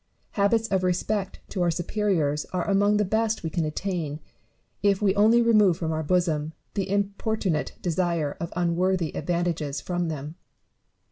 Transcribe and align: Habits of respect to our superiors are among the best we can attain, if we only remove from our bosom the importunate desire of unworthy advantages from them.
Habits 0.31 0.67
of 0.69 0.81
respect 0.83 1.41
to 1.49 1.61
our 1.61 1.69
superiors 1.69 2.45
are 2.45 2.67
among 2.67 2.97
the 2.97 3.05
best 3.05 3.43
we 3.43 3.51
can 3.51 3.65
attain, 3.65 4.19
if 4.81 4.99
we 4.99 5.13
only 5.13 5.43
remove 5.43 5.77
from 5.77 5.91
our 5.91 6.01
bosom 6.01 6.53
the 6.73 6.89
importunate 6.89 7.73
desire 7.83 8.35
of 8.39 8.51
unworthy 8.55 9.15
advantages 9.15 9.79
from 9.79 10.07
them. 10.07 10.37